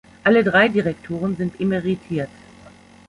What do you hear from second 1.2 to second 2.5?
sind emeritiert.